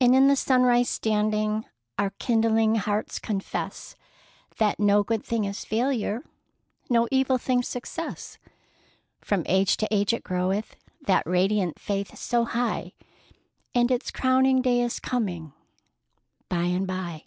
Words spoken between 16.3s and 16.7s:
by